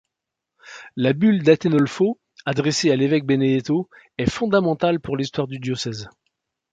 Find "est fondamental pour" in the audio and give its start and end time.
4.17-5.15